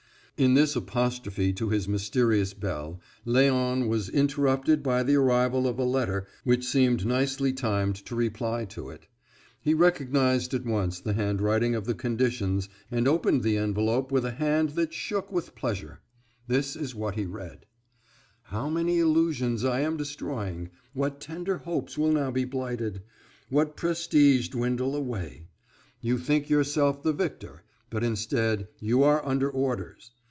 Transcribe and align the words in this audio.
In 0.37 0.55
this 0.55 0.75
apostrophe 0.75 1.53
to 1.53 1.69
his 1.69 1.87
mysterious 1.87 2.55
belle 2.55 2.99
Léon 3.27 3.87
was 3.87 4.09
interrupted 4.09 4.81
by 4.81 5.03
the 5.03 5.13
arrival 5.13 5.67
of 5.67 5.77
a 5.77 5.83
letter 5.83 6.25
which 6.43 6.65
seemed 6.65 7.05
nicely 7.05 7.53
timed 7.53 7.95
to 8.07 8.15
reply 8.15 8.65
to 8.65 8.89
it. 8.89 9.05
He 9.61 9.75
recognized 9.75 10.55
at 10.55 10.65
once 10.65 10.99
the 10.99 11.13
handwriting 11.13 11.75
of 11.75 11.85
the 11.85 11.93
conditions, 11.93 12.69
and 12.89 13.07
opened 13.07 13.43
the 13.43 13.55
envelope 13.57 14.11
with 14.11 14.25
a 14.25 14.31
hand 14.31 14.69
that 14.69 14.95
shook 14.95 15.31
with 15.31 15.53
pleasure. 15.53 16.01
This 16.47 16.75
is 16.75 16.95
what 16.95 17.13
he 17.13 17.27
read: 17.27 17.67
"How 18.45 18.67
many 18.67 18.97
illusions 18.97 19.63
I 19.63 19.81
am 19.81 19.95
destroying! 19.95 20.71
What 20.93 21.21
tender 21.21 21.59
hopes 21.59 21.99
will 21.99 22.11
now 22.11 22.31
be 22.31 22.45
blighted! 22.45 23.03
What 23.49 23.77
prestige 23.77 24.47
dwindle 24.47 24.95
away! 24.95 25.49
You 26.01 26.17
think 26.17 26.49
yourself 26.49 27.03
the 27.03 27.13
victor, 27.13 27.61
but 27.91 28.03
instead 28.03 28.67
you 28.79 29.03
are 29.03 29.23
under 29.23 29.47
orders. 29.47 30.09